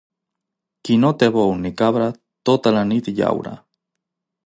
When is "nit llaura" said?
2.95-3.57